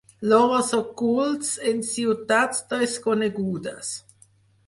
Lloros 0.29 0.69
ocults 0.77 1.51
en 1.73 1.83
ciutats 1.89 2.63
desconegudes. 2.73 3.93